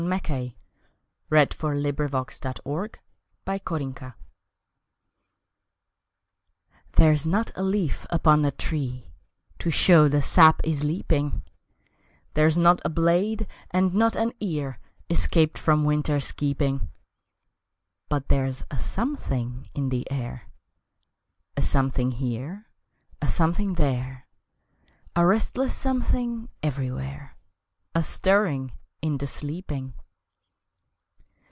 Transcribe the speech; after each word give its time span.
"I 0.07 0.17
saw," 0.17 0.17
she 0.17 0.55
said, 1.29 1.53
"I 1.53 1.55
saw" 1.55 1.67
and 1.69 2.31
spake 2.31 2.59
no 2.65 2.73
more. 2.73 2.91
The 3.45 3.53
Miracle 3.75 4.13
THERE'S 6.93 7.27
not 7.27 7.51
a 7.53 7.61
leaf 7.61 8.07
upon 8.09 8.41
the 8.41 8.49
tree 8.51 9.11
To 9.59 9.69
show 9.69 10.07
the 10.07 10.23
sap 10.23 10.59
is 10.63 10.83
leaping, 10.83 11.43
There's 12.33 12.57
not 12.57 12.81
a 12.83 12.89
blade 12.89 13.45
and 13.69 13.93
not 13.93 14.15
an 14.15 14.33
ear 14.39 14.79
Escaped 15.11 15.59
from 15.59 15.85
winter's 15.85 16.31
keeping 16.31 16.89
But 18.09 18.27
there's 18.29 18.63
a 18.71 18.79
something 18.79 19.67
in 19.75 19.89
the 19.89 20.09
air 20.09 20.47
A 21.55 21.61
something 21.61 22.09
here, 22.13 22.65
a 23.21 23.27
something 23.27 23.75
there, 23.75 24.25
A 25.15 25.23
restless 25.23 25.75
something 25.75 26.49
everywhere 26.63 27.37
A 27.93 28.01
stirring 28.01 28.71
in 29.03 29.17
the 29.17 29.25
sleeping! 29.25 29.91